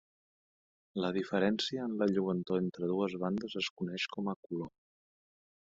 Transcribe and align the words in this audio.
La 1.03 1.11
diferència 1.17 1.83
en 1.89 1.93
la 2.01 2.09
lluentor 2.13 2.63
entre 2.65 2.91
dues 2.95 3.19
bandes 3.25 3.59
es 3.65 3.71
coneix 3.83 4.11
com 4.17 4.35
a 4.37 4.39
color. 4.49 4.77